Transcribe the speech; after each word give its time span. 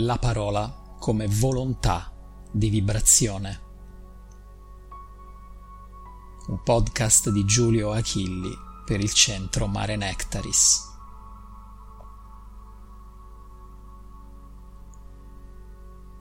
la 0.00 0.16
parola 0.16 0.94
come 1.00 1.26
volontà 1.26 2.12
di 2.52 2.68
vibrazione. 2.68 3.60
Un 6.46 6.62
podcast 6.62 7.30
di 7.30 7.44
Giulio 7.44 7.90
Achilli 7.90 8.56
per 8.84 9.00
il 9.00 9.12
centro 9.12 9.66
Mare 9.66 9.96
Nectaris. 9.96 10.86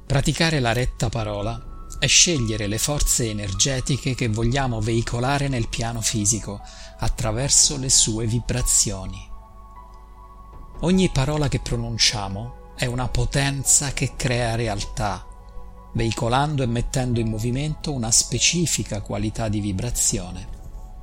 Praticare 0.07 0.59
la 0.59 0.73
retta 0.73 1.09
parola 1.09 1.85
è 1.99 2.07
scegliere 2.07 2.65
le 2.65 2.79
forze 2.79 3.29
energetiche 3.29 4.15
che 4.15 4.27
vogliamo 4.27 4.81
veicolare 4.81 5.49
nel 5.49 5.67
piano 5.67 6.01
fisico 6.01 6.59
attraverso 6.97 7.77
le 7.77 7.89
sue 7.89 8.25
vibrazioni. 8.25 9.19
Ogni 10.79 11.09
parola 11.11 11.47
che 11.47 11.59
pronunciamo 11.59 12.56
è 12.77 12.85
una 12.85 13.07
potenza 13.07 13.91
che 13.91 14.13
crea 14.15 14.53
realtà, 14.53 15.25
veicolando 15.95 16.61
e 16.61 16.67
mettendo 16.67 17.19
in 17.19 17.27
movimento 17.27 17.91
una 17.91 18.11
specifica 18.11 19.01
qualità 19.01 19.49
di 19.49 19.59
vibrazione 19.59 20.47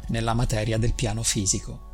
nella 0.09 0.35
materia 0.35 0.79
del 0.79 0.95
piano 0.95 1.25
fisico. 1.25 1.93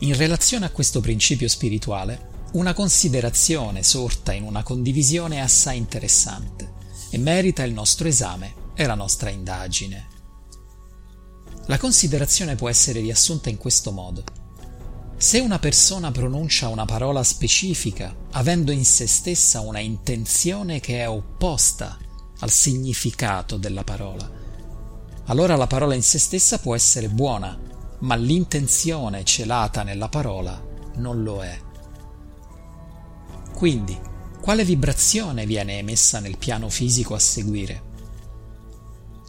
In 0.00 0.16
relazione 0.16 0.66
a 0.66 0.70
questo 0.70 1.00
principio 1.00 1.48
spirituale, 1.48 2.34
una 2.52 2.72
considerazione 2.72 3.82
sorta 3.82 4.32
in 4.32 4.44
una 4.44 4.62
condivisione 4.62 5.40
assai 5.40 5.78
interessante 5.78 6.74
e 7.10 7.18
merita 7.18 7.64
il 7.64 7.72
nostro 7.72 8.06
esame 8.06 8.54
e 8.74 8.86
la 8.86 8.94
nostra 8.94 9.30
indagine. 9.30 10.06
La 11.66 11.78
considerazione 11.78 12.54
può 12.54 12.68
essere 12.68 13.00
riassunta 13.00 13.48
in 13.48 13.56
questo 13.56 13.90
modo. 13.90 14.45
Se 15.18 15.38
una 15.38 15.58
persona 15.58 16.10
pronuncia 16.10 16.68
una 16.68 16.84
parola 16.84 17.22
specifica, 17.22 18.14
avendo 18.32 18.70
in 18.70 18.84
se 18.84 19.06
stessa 19.06 19.60
una 19.60 19.78
intenzione 19.78 20.78
che 20.78 21.00
è 21.00 21.08
opposta 21.08 21.96
al 22.40 22.50
significato 22.50 23.56
della 23.56 23.82
parola, 23.82 24.30
allora 25.24 25.56
la 25.56 25.66
parola 25.66 25.94
in 25.94 26.02
se 26.02 26.18
stessa 26.18 26.58
può 26.58 26.74
essere 26.74 27.08
buona, 27.08 27.58
ma 28.00 28.14
l'intenzione 28.14 29.24
celata 29.24 29.82
nella 29.82 30.10
parola 30.10 30.62
non 30.96 31.22
lo 31.22 31.42
è. 31.42 31.58
Quindi, 33.54 33.98
quale 34.42 34.66
vibrazione 34.66 35.46
viene 35.46 35.78
emessa 35.78 36.20
nel 36.20 36.36
piano 36.36 36.68
fisico 36.68 37.14
a 37.14 37.18
seguire? 37.18 37.82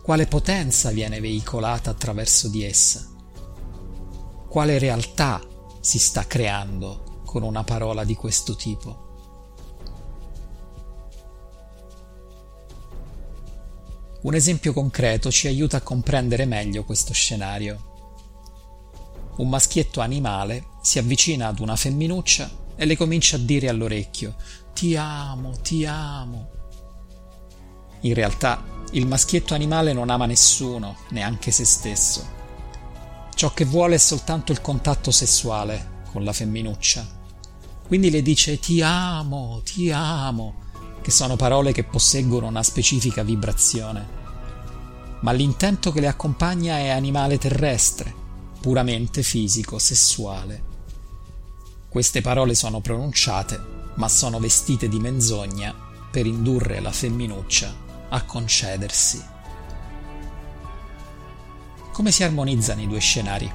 Quale 0.03 0.27
potenza 0.27 0.91
viene 0.91 1.21
veicolata 1.21 1.91
attraverso 1.91 2.49
di 2.49 2.65
essa? 2.65 3.08
Quale 4.49 4.80
realtà 4.80 5.41
si 5.88 5.99
sta 5.99 6.27
creando 6.27 7.21
con 7.23 7.43
una 7.43 7.63
parola 7.63 8.03
di 8.03 8.13
questo 8.13 8.57
tipo. 8.57 9.05
Un 14.23 14.35
esempio 14.35 14.73
concreto 14.73 15.31
ci 15.31 15.47
aiuta 15.47 15.77
a 15.77 15.81
comprendere 15.81 16.43
meglio 16.43 16.83
questo 16.83 17.13
scenario. 17.13 19.31
Un 19.38 19.47
maschietto 19.47 20.02
animale 20.02 20.71
si 20.81 20.99
avvicina 20.99 21.47
ad 21.47 21.59
una 21.59 21.77
femminuccia 21.77 22.52
e 22.75 22.85
le 22.85 22.97
comincia 22.97 23.38
a 23.38 23.39
dire 23.39 23.69
all'orecchio 23.69 24.35
Ti 24.73 24.97
amo, 24.97 25.53
ti 25.61 25.85
amo. 25.85 26.49
In 28.02 28.13
realtà 28.13 28.61
il 28.91 29.08
maschietto 29.08 29.53
animale 29.53 29.93
non 29.93 30.09
ama 30.09 30.25
nessuno, 30.25 30.97
neanche 31.11 31.52
se 31.52 31.63
stesso. 31.63 32.36
Ciò 33.38 33.53
che 33.53 33.66
vuole 33.66 33.93
è 33.93 33.99
soltanto 33.99 34.52
il 34.52 34.61
contatto 34.61 35.11
sessuale 35.11 36.05
con 36.11 36.23
la 36.23 36.33
femminuccia. 36.33 37.08
Quindi 37.86 38.09
le 38.09 38.23
dice 38.23 38.58
ti 38.58 38.81
amo, 38.81 39.61
ti 39.64 39.92
amo, 39.92 40.55
che 41.03 41.11
sono 41.11 41.36
parole 41.36 41.71
che 41.71 41.83
posseggono 41.83 42.47
una 42.47 42.64
specifica 42.64 43.21
vibrazione. 43.21 44.08
Ma 45.21 45.33
l'intento 45.33 45.92
che 45.92 45.99
le 45.99 46.08
accompagna 46.08 46.77
è 46.77 46.89
animale 46.89 47.37
terrestre, 47.37 48.11
puramente 48.59 49.21
fisico, 49.21 49.77
sessuale. 49.77 50.64
Queste 51.89 52.21
parole 52.21 52.55
sono 52.55 52.80
pronunciate, 52.80 53.61
ma 53.97 54.09
sono 54.09 54.39
vestite 54.39 54.89
di 54.89 54.99
menzogna 54.99 55.76
per 56.09 56.26
indurre 56.26 56.80
la 56.80 56.92
femminuccia 56.92 57.71
a 58.09 58.23
concedersi. 58.23 59.23
Come 61.97 62.11
si 62.11 62.23
armonizzano 62.23 62.81
i 62.81 62.87
due 62.87 62.99
scenari? 62.99 63.52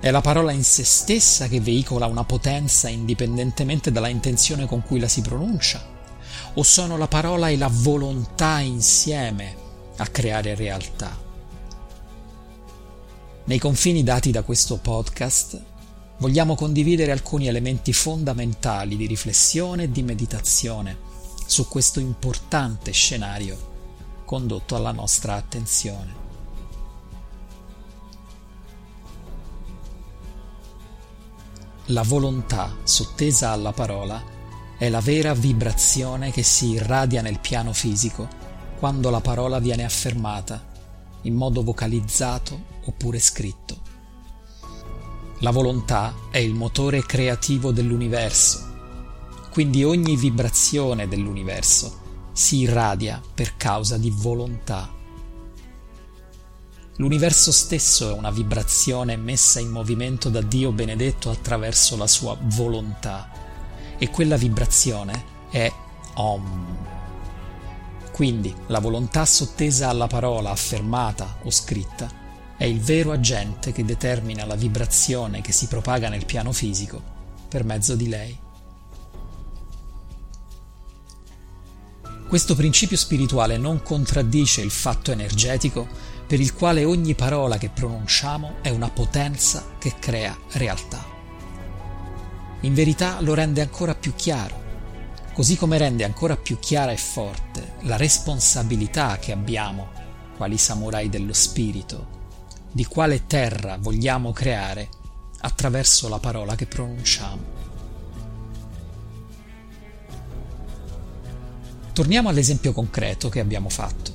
È 0.00 0.10
la 0.10 0.22
parola 0.22 0.50
in 0.50 0.64
se 0.64 0.82
stessa 0.82 1.46
che 1.46 1.60
veicola 1.60 2.06
una 2.06 2.24
potenza 2.24 2.88
indipendentemente 2.88 3.92
dalla 3.92 4.08
intenzione 4.08 4.64
con 4.64 4.82
cui 4.82 4.98
la 4.98 5.08
si 5.08 5.20
pronuncia? 5.20 5.86
O 6.54 6.62
sono 6.62 6.96
la 6.96 7.06
parola 7.06 7.50
e 7.50 7.58
la 7.58 7.68
volontà 7.70 8.60
insieme 8.60 9.54
a 9.98 10.06
creare 10.06 10.54
realtà? 10.54 11.14
Nei 13.44 13.58
confini 13.58 14.02
dati 14.02 14.30
da 14.30 14.40
questo 14.40 14.78
podcast 14.78 15.62
vogliamo 16.20 16.54
condividere 16.54 17.12
alcuni 17.12 17.46
elementi 17.46 17.92
fondamentali 17.92 18.96
di 18.96 19.04
riflessione 19.04 19.82
e 19.82 19.90
di 19.90 20.02
meditazione 20.02 20.96
su 21.44 21.68
questo 21.68 22.00
importante 22.00 22.90
scenario 22.92 24.22
condotto 24.24 24.76
alla 24.76 24.92
nostra 24.92 25.34
attenzione. 25.34 26.27
La 31.90 32.02
volontà 32.02 32.76
sottesa 32.82 33.50
alla 33.52 33.72
parola 33.72 34.22
è 34.76 34.90
la 34.90 35.00
vera 35.00 35.32
vibrazione 35.32 36.30
che 36.30 36.42
si 36.42 36.72
irradia 36.72 37.22
nel 37.22 37.40
piano 37.40 37.72
fisico 37.72 38.28
quando 38.78 39.08
la 39.08 39.22
parola 39.22 39.58
viene 39.58 39.84
affermata 39.84 40.66
in 41.22 41.34
modo 41.34 41.62
vocalizzato 41.62 42.60
oppure 42.84 43.18
scritto. 43.18 43.80
La 45.38 45.50
volontà 45.50 46.14
è 46.30 46.36
il 46.36 46.52
motore 46.52 47.06
creativo 47.06 47.72
dell'universo, 47.72 48.66
quindi 49.50 49.82
ogni 49.82 50.14
vibrazione 50.14 51.08
dell'universo 51.08 52.00
si 52.32 52.58
irradia 52.58 53.18
per 53.32 53.56
causa 53.56 53.96
di 53.96 54.10
volontà. 54.14 54.97
L'universo 57.00 57.52
stesso 57.52 58.10
è 58.10 58.12
una 58.12 58.32
vibrazione 58.32 59.16
messa 59.16 59.60
in 59.60 59.70
movimento 59.70 60.30
da 60.30 60.40
Dio 60.40 60.72
benedetto 60.72 61.30
attraverso 61.30 61.96
la 61.96 62.08
sua 62.08 62.36
volontà 62.40 63.30
e 63.96 64.10
quella 64.10 64.36
vibrazione 64.36 65.24
è 65.48 65.72
Om. 66.14 66.76
Quindi 68.10 68.52
la 68.66 68.80
volontà 68.80 69.24
sottesa 69.26 69.88
alla 69.88 70.08
parola 70.08 70.50
affermata 70.50 71.38
o 71.44 71.50
scritta 71.52 72.10
è 72.56 72.64
il 72.64 72.80
vero 72.80 73.12
agente 73.12 73.70
che 73.70 73.84
determina 73.84 74.44
la 74.44 74.56
vibrazione 74.56 75.40
che 75.40 75.52
si 75.52 75.68
propaga 75.68 76.08
nel 76.08 76.24
piano 76.24 76.50
fisico 76.50 77.00
per 77.48 77.62
mezzo 77.62 77.94
di 77.94 78.08
lei. 78.08 78.36
Questo 82.28 82.54
principio 82.54 82.98
spirituale 82.98 83.56
non 83.56 83.82
contraddice 83.82 84.60
il 84.60 84.70
fatto 84.70 85.10
energetico 85.12 85.88
per 86.26 86.38
il 86.38 86.52
quale 86.52 86.84
ogni 86.84 87.14
parola 87.14 87.56
che 87.56 87.70
pronunciamo 87.70 88.56
è 88.60 88.68
una 88.68 88.90
potenza 88.90 89.76
che 89.78 89.94
crea 89.98 90.36
realtà. 90.52 91.02
In 92.60 92.74
verità 92.74 93.22
lo 93.22 93.32
rende 93.32 93.62
ancora 93.62 93.94
più 93.94 94.12
chiaro, 94.14 94.62
così 95.32 95.56
come 95.56 95.78
rende 95.78 96.04
ancora 96.04 96.36
più 96.36 96.58
chiara 96.58 96.92
e 96.92 96.98
forte 96.98 97.76
la 97.84 97.96
responsabilità 97.96 99.16
che 99.18 99.32
abbiamo, 99.32 99.88
quali 100.36 100.58
samurai 100.58 101.08
dello 101.08 101.32
spirito, 101.32 102.08
di 102.70 102.84
quale 102.84 103.26
terra 103.26 103.78
vogliamo 103.80 104.32
creare 104.32 104.90
attraverso 105.40 106.10
la 106.10 106.18
parola 106.18 106.56
che 106.56 106.66
pronunciamo. 106.66 107.57
Torniamo 111.98 112.28
all'esempio 112.28 112.72
concreto 112.72 113.28
che 113.28 113.40
abbiamo 113.40 113.68
fatto. 113.68 114.12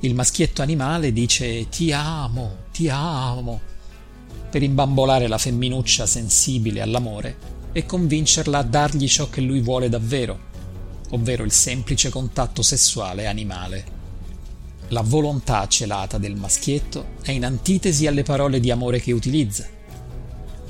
Il 0.00 0.14
maschietto 0.14 0.60
animale 0.60 1.14
dice 1.14 1.66
ti 1.70 1.90
amo, 1.92 2.56
ti 2.72 2.90
amo, 2.90 3.58
per 4.50 4.62
imbambolare 4.62 5.26
la 5.26 5.38
femminuccia 5.38 6.04
sensibile 6.04 6.82
all'amore 6.82 7.38
e 7.72 7.86
convincerla 7.86 8.58
a 8.58 8.62
dargli 8.62 9.08
ciò 9.08 9.30
che 9.30 9.40
lui 9.40 9.62
vuole 9.62 9.88
davvero, 9.88 10.38
ovvero 11.12 11.44
il 11.44 11.52
semplice 11.52 12.10
contatto 12.10 12.60
sessuale 12.60 13.28
animale. 13.28 13.84
La 14.88 15.00
volontà 15.00 15.66
celata 15.66 16.18
del 16.18 16.36
maschietto 16.36 17.12
è 17.22 17.30
in 17.30 17.46
antitesi 17.46 18.06
alle 18.06 18.24
parole 18.24 18.60
di 18.60 18.70
amore 18.70 19.00
che 19.00 19.12
utilizza, 19.12 19.66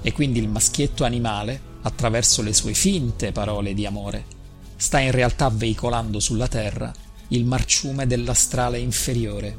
e 0.00 0.12
quindi 0.12 0.38
il 0.38 0.48
maschietto 0.48 1.02
animale, 1.02 1.60
attraverso 1.82 2.40
le 2.40 2.54
sue 2.54 2.72
finte 2.72 3.32
parole 3.32 3.74
di 3.74 3.84
amore, 3.84 4.42
sta 4.84 4.98
in 4.98 5.12
realtà 5.12 5.48
veicolando 5.48 6.20
sulla 6.20 6.46
terra 6.46 6.92
il 7.28 7.46
marciume 7.46 8.06
dell'astrale 8.06 8.78
inferiore, 8.78 9.56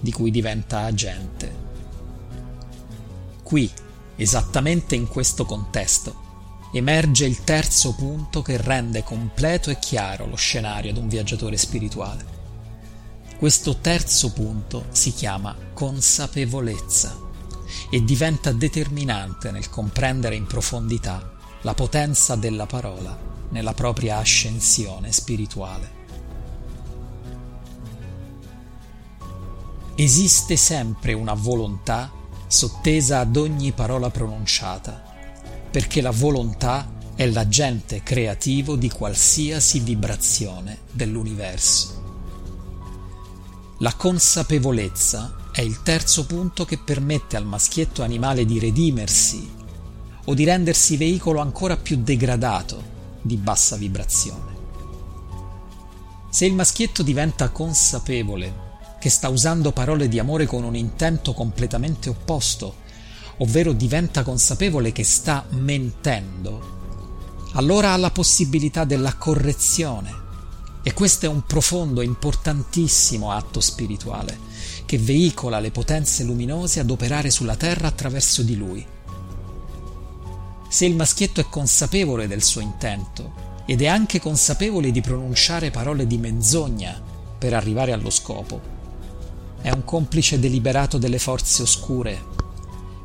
di 0.00 0.10
cui 0.10 0.32
diventa 0.32 0.80
agente. 0.80 1.54
Qui, 3.44 3.70
esattamente 4.16 4.96
in 4.96 5.06
questo 5.06 5.44
contesto, 5.44 6.22
emerge 6.72 7.26
il 7.26 7.44
terzo 7.44 7.94
punto 7.94 8.42
che 8.42 8.56
rende 8.56 9.04
completo 9.04 9.70
e 9.70 9.78
chiaro 9.78 10.26
lo 10.26 10.34
scenario 10.34 10.90
ad 10.90 10.96
un 10.96 11.06
viaggiatore 11.06 11.56
spirituale. 11.56 12.26
Questo 13.38 13.76
terzo 13.76 14.32
punto 14.32 14.86
si 14.90 15.12
chiama 15.12 15.54
consapevolezza 15.72 17.16
e 17.88 18.02
diventa 18.02 18.50
determinante 18.50 19.52
nel 19.52 19.70
comprendere 19.70 20.34
in 20.34 20.48
profondità 20.48 21.30
la 21.60 21.74
potenza 21.74 22.34
della 22.34 22.66
parola 22.66 23.33
nella 23.54 23.72
propria 23.72 24.18
ascensione 24.18 25.12
spirituale. 25.12 26.02
Esiste 29.94 30.56
sempre 30.56 31.12
una 31.12 31.34
volontà 31.34 32.10
sottesa 32.48 33.20
ad 33.20 33.36
ogni 33.36 33.70
parola 33.70 34.10
pronunciata, 34.10 35.00
perché 35.70 36.00
la 36.00 36.10
volontà 36.10 36.92
è 37.14 37.26
l'agente 37.26 38.02
creativo 38.02 38.74
di 38.74 38.90
qualsiasi 38.90 39.78
vibrazione 39.78 40.78
dell'universo. 40.90 42.02
La 43.78 43.94
consapevolezza 43.94 45.36
è 45.52 45.60
il 45.60 45.80
terzo 45.84 46.26
punto 46.26 46.64
che 46.64 46.78
permette 46.78 47.36
al 47.36 47.46
maschietto 47.46 48.02
animale 48.02 48.44
di 48.44 48.58
redimersi 48.58 49.48
o 50.24 50.34
di 50.34 50.42
rendersi 50.42 50.96
veicolo 50.96 51.38
ancora 51.38 51.76
più 51.76 51.98
degradato 52.02 52.93
di 53.24 53.36
bassa 53.36 53.76
vibrazione. 53.76 54.52
Se 56.28 56.44
il 56.44 56.54
maschietto 56.54 57.02
diventa 57.02 57.48
consapevole 57.48 58.62
che 59.00 59.08
sta 59.08 59.28
usando 59.28 59.72
parole 59.72 60.08
di 60.08 60.18
amore 60.18 60.46
con 60.46 60.62
un 60.62 60.76
intento 60.76 61.32
completamente 61.32 62.10
opposto, 62.10 62.82
ovvero 63.38 63.72
diventa 63.72 64.22
consapevole 64.22 64.92
che 64.92 65.04
sta 65.04 65.46
mentendo, 65.50 66.72
allora 67.52 67.92
ha 67.92 67.96
la 67.96 68.10
possibilità 68.10 68.84
della 68.84 69.14
correzione. 69.14 70.22
E 70.82 70.92
questo 70.92 71.24
è 71.24 71.28
un 71.28 71.44
profondo 71.46 72.02
importantissimo 72.02 73.30
atto 73.30 73.60
spirituale 73.60 74.38
che 74.84 74.98
veicola 74.98 75.58
le 75.58 75.70
potenze 75.70 76.24
luminose 76.24 76.80
ad 76.80 76.90
operare 76.90 77.30
sulla 77.30 77.56
terra 77.56 77.88
attraverso 77.88 78.42
di 78.42 78.56
lui. 78.56 78.93
Se 80.74 80.84
il 80.84 80.96
maschietto 80.96 81.40
è 81.40 81.48
consapevole 81.48 82.26
del 82.26 82.42
suo 82.42 82.60
intento 82.60 83.62
ed 83.64 83.80
è 83.80 83.86
anche 83.86 84.18
consapevole 84.18 84.90
di 84.90 85.00
pronunciare 85.00 85.70
parole 85.70 86.04
di 86.04 86.18
menzogna 86.18 87.00
per 87.38 87.54
arrivare 87.54 87.92
allo 87.92 88.10
scopo, 88.10 88.60
è 89.62 89.70
un 89.70 89.84
complice 89.84 90.40
deliberato 90.40 90.98
delle 90.98 91.20
forze 91.20 91.62
oscure 91.62 92.24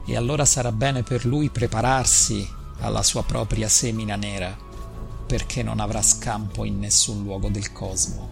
e 0.04 0.18
allora 0.18 0.46
sarà 0.46 0.72
bene 0.72 1.04
per 1.04 1.26
lui 1.26 1.52
prepararsi 1.52 2.44
alla 2.80 3.04
sua 3.04 3.22
propria 3.22 3.70
semina 3.70 4.16
nera, 4.16 4.58
perché 5.28 5.62
non 5.62 5.80
avrà 5.80 6.02
scampo 6.02 6.64
in 6.64 6.80
nessun 6.80 7.22
luogo 7.22 7.50
del 7.50 7.72
cosmo. 7.72 8.30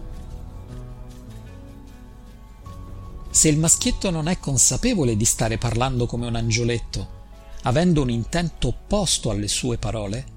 Se 3.30 3.48
il 3.48 3.60
maschietto 3.60 4.10
non 4.10 4.26
è 4.26 4.40
consapevole 4.40 5.16
di 5.16 5.24
stare 5.24 5.58
parlando 5.58 6.06
come 6.06 6.26
un 6.26 6.34
angioletto, 6.34 7.17
avendo 7.62 8.02
un 8.02 8.10
intento 8.10 8.68
opposto 8.68 9.30
alle 9.30 9.48
sue 9.48 9.78
parole, 9.78 10.36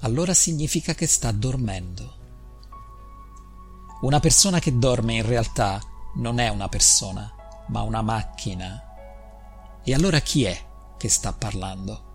allora 0.00 0.34
significa 0.34 0.94
che 0.94 1.06
sta 1.06 1.30
dormendo. 1.32 2.20
Una 4.02 4.20
persona 4.20 4.58
che 4.58 4.78
dorme 4.78 5.14
in 5.14 5.26
realtà 5.26 5.80
non 6.16 6.38
è 6.38 6.48
una 6.48 6.68
persona, 6.68 7.32
ma 7.68 7.82
una 7.82 8.02
macchina. 8.02 8.82
E 9.84 9.94
allora 9.94 10.20
chi 10.20 10.44
è 10.44 10.70
che 10.96 11.08
sta 11.08 11.32
parlando? 11.32 12.10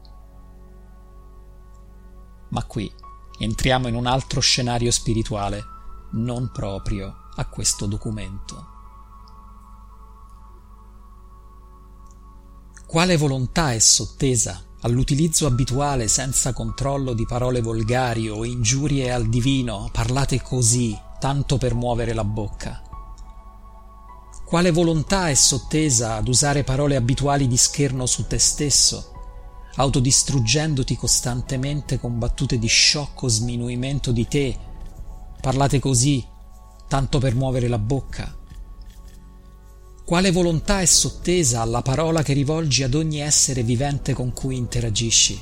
Ma 2.50 2.64
qui 2.64 2.92
entriamo 3.40 3.88
in 3.88 3.96
un 3.96 4.06
altro 4.06 4.40
scenario 4.40 4.92
spirituale, 4.92 5.64
non 6.12 6.52
proprio 6.52 7.30
a 7.36 7.46
questo 7.46 7.86
documento. 7.86 8.76
Quale 12.88 13.18
volontà 13.18 13.74
è 13.74 13.80
sottesa 13.80 14.64
all'utilizzo 14.84 15.46
abituale 15.46 16.08
senza 16.08 16.54
controllo 16.54 17.12
di 17.12 17.26
parole 17.26 17.60
volgari 17.60 18.30
o 18.30 18.46
ingiurie 18.46 19.12
al 19.12 19.28
divino 19.28 19.90
parlate 19.92 20.42
così, 20.42 20.98
tanto 21.20 21.58
per 21.58 21.76
muovere 21.76 22.14
la 22.14 22.24
bocca? 22.24 22.82
Quale 24.46 24.72
volontà 24.72 25.28
è 25.28 25.34
sottesa 25.34 26.16
ad 26.16 26.30
usare 26.30 26.64
parole 26.64 26.96
abituali 26.96 27.50
di 27.50 27.58
scherno 27.58 28.06
su 28.06 28.26
te 28.26 28.40
stesso, 28.40 29.12
autodistruggendoti 29.76 30.96
costantemente 30.96 32.00
con 32.00 32.18
battute 32.18 32.58
di 32.58 32.68
sciocco 32.68 33.28
sminuimento 33.28 34.14
di 34.14 34.26
te, 34.30 34.58
parlate 35.42 35.80
così, 35.82 36.26
tanto 36.88 37.20
per 37.20 37.36
muovere 37.36 37.68
la 37.68 37.80
bocca? 37.80 38.34
Quale 40.08 40.32
volontà 40.32 40.80
è 40.80 40.86
sottesa 40.86 41.60
alla 41.60 41.82
parola 41.82 42.24
che 42.24 42.32
rivolgi 42.32 42.82
ad 42.82 42.94
ogni 42.94 43.20
essere 43.20 43.62
vivente 43.62 44.14
con 44.14 44.32
cui 44.32 44.56
interagisci? 44.56 45.38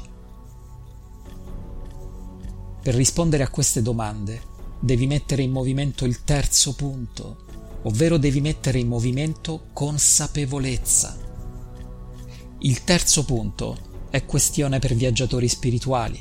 Per 2.82 2.96
rispondere 2.96 3.44
a 3.44 3.50
queste 3.50 3.84
domande 3.84 4.42
devi 4.80 5.06
mettere 5.06 5.44
in 5.44 5.52
movimento 5.52 6.04
il 6.06 6.24
terzo 6.24 6.74
punto, 6.74 7.46
ovvero 7.84 8.18
devi 8.18 8.42
mettere 8.42 8.80
in 8.80 8.88
movimento 8.88 9.68
consapevolezza. 9.72 11.16
Il 12.62 12.84
terzo 12.84 13.24
punto 13.24 14.08
è 14.10 14.26
questione 14.26 14.80
per 14.80 14.96
viaggiatori 14.96 15.48
spirituali. 15.48 16.20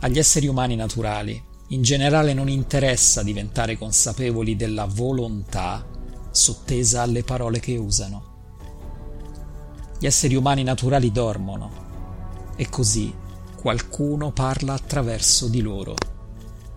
Agli 0.00 0.18
esseri 0.18 0.48
umani 0.48 0.74
naturali 0.74 1.40
in 1.68 1.82
generale 1.82 2.34
non 2.34 2.48
interessa 2.48 3.22
diventare 3.22 3.78
consapevoli 3.78 4.56
della 4.56 4.86
volontà 4.86 5.94
sottesa 6.36 7.02
alle 7.02 7.24
parole 7.24 7.58
che 7.58 7.76
usano. 7.76 8.34
Gli 9.98 10.06
esseri 10.06 10.36
umani 10.36 10.62
naturali 10.62 11.10
dormono 11.10 12.52
e 12.54 12.68
così 12.68 13.12
qualcuno 13.56 14.30
parla 14.30 14.74
attraverso 14.74 15.48
di 15.48 15.60
loro. 15.60 15.94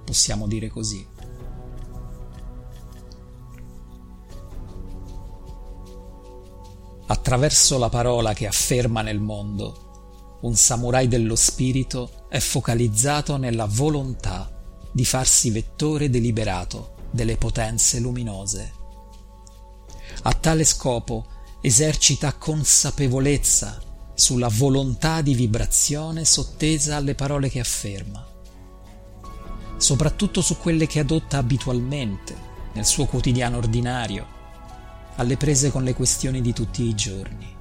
Possiamo 0.04 0.48
dire 0.48 0.70
così. 0.70 1.06
Attraverso 7.06 7.78
la 7.78 7.90
parola 7.90 8.34
che 8.34 8.48
afferma 8.48 9.02
nel 9.02 9.20
mondo, 9.20 10.38
un 10.42 10.56
samurai 10.56 11.08
dello 11.08 11.36
spirito 11.36 12.28
è 12.30 12.40
focalizzato 12.40 13.38
nella 13.38 13.66
volontà 13.66 14.50
di 14.92 15.06
farsi 15.06 15.50
vettore 15.50 16.10
deliberato 16.10 16.96
delle 17.12 17.36
potenze 17.38 18.00
luminose. 18.00 18.79
A 20.22 20.34
tale 20.34 20.66
scopo 20.66 21.28
esercita 21.62 22.34
consapevolezza 22.34 23.82
sulla 24.14 24.50
volontà 24.50 25.22
di 25.22 25.34
vibrazione 25.34 26.26
sottesa 26.26 26.98
alle 26.98 27.16
parole 27.16 27.50
che 27.50 27.62
afferma, 27.62 28.28
soprattutto 29.78 30.42
su 30.42 30.58
quelle 30.58 30.88
che 30.88 31.00
adotta 31.00 31.38
abitualmente 31.38 32.36
nel 32.74 32.86
suo 32.86 33.06
quotidiano 33.06 33.58
ordinario, 33.58 34.28
alle 35.16 35.38
prese 35.38 35.72
con 35.72 35.86
le 35.86 35.94
questioni 35.94 36.42
di 36.42 36.52
tutti 36.52 36.84
i 36.84 36.96
giorni. 36.96 37.56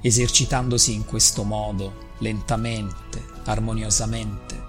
Esercitandosi 0.00 0.94
in 0.94 1.04
questo 1.04 1.42
modo, 1.42 2.12
lentamente, 2.18 3.20
armoniosamente, 3.46 4.62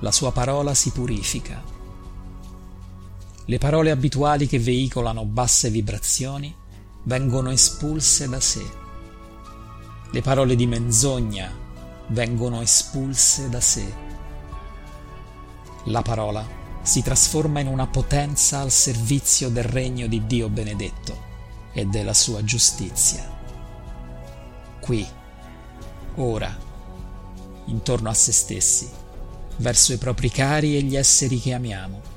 la 0.00 0.10
sua 0.10 0.32
parola 0.32 0.72
si 0.72 0.90
purifica 0.90 1.72
le 3.46 3.58
parole 3.58 3.90
abituali 3.90 4.46
che 4.46 4.60
veicolano 4.60 5.24
basse 5.24 5.68
vibrazioni 5.68 6.54
vengono 7.04 7.50
espulse 7.50 8.28
da 8.28 8.38
sé. 8.38 8.64
Le 10.12 10.20
parole 10.22 10.54
di 10.54 10.66
menzogna 10.66 11.50
vengono 12.08 12.60
espulse 12.60 13.48
da 13.48 13.60
sé. 13.60 13.92
La 15.86 16.02
parola 16.02 16.46
si 16.82 17.02
trasforma 17.02 17.58
in 17.58 17.66
una 17.66 17.88
potenza 17.88 18.60
al 18.60 18.70
servizio 18.70 19.48
del 19.48 19.64
regno 19.64 20.06
di 20.06 20.24
Dio 20.26 20.48
benedetto 20.48 21.30
e 21.72 21.86
della 21.86 22.14
sua 22.14 22.44
giustizia. 22.44 23.28
Qui, 24.80 25.04
ora, 26.16 26.56
intorno 27.66 28.08
a 28.08 28.14
se 28.14 28.30
stessi, 28.30 28.88
verso 29.56 29.92
i 29.92 29.98
propri 29.98 30.30
cari 30.30 30.76
e 30.76 30.82
gli 30.82 30.96
esseri 30.96 31.40
che 31.40 31.54
amiamo 31.54 32.11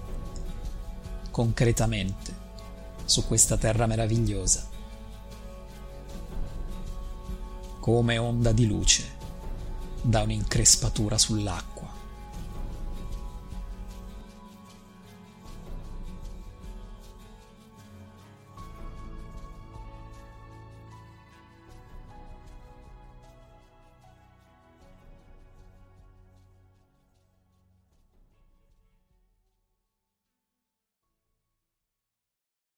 concretamente 1.35 2.33
su 3.03 3.27
questa 3.27 3.57
terra 3.57 3.87
meravigliosa. 3.87 4.69
Come 7.81 8.17
onda 8.17 8.53
di 8.53 8.65
luce 8.65 9.03
da 10.01 10.21
un'increspatura 10.21 11.17
sull'acqua. 11.17 11.74